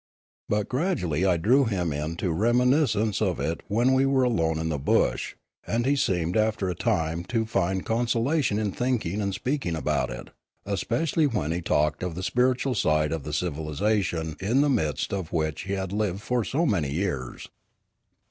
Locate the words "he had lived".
15.65-16.23